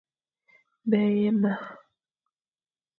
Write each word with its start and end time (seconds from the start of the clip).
Bèye 0.89 1.31
ma. 1.41 1.53